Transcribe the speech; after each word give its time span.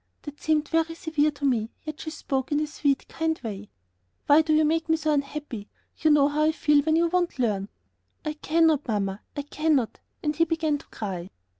That 0.23 0.41
seemed 0.41 0.67
very 0.67 0.95
severe 0.95 1.29
to 1.29 1.45
me, 1.45 1.69
yet 1.83 1.99
she 2.01 2.09
spoke 2.09 2.51
in 2.51 2.59
a 2.59 2.65
sweet, 2.65 3.07
kind 3.07 3.39
way. 3.43 3.69
"Why 4.25 4.41
do 4.41 4.51
you 4.51 4.65
make 4.65 4.89
me 4.89 4.97
so 4.97 5.13
unhappy? 5.13 5.69
You 5.99 6.09
know 6.09 6.27
how 6.27 6.41
I 6.41 6.53
feel 6.53 6.81
when 6.81 6.95
you 6.95 7.05
won't 7.05 7.37
learn." 7.37 7.69
"I 8.25 8.33
cannot, 8.33 8.87
Mamma; 8.87 9.21
I 9.37 9.43
cannot." 9.43 9.99
And 10.23 10.35
he 10.35 10.43
began 10.45 10.79
to 10.79 10.87
cry. 10.87 11.29